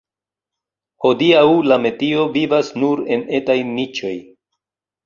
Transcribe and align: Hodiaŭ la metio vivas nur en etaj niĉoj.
Hodiaŭ 1.05 1.43
la 1.73 1.79
metio 1.85 2.27
vivas 2.39 2.73
nur 2.81 3.07
en 3.19 3.31
etaj 3.43 3.61
niĉoj. 3.79 4.17